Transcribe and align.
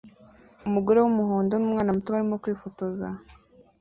Umugore 0.67 0.97
wumuhondo 0.99 1.53
numwana 1.57 1.95
muto 1.95 2.09
barimo 2.13 2.35
kwifotoza 2.43 3.07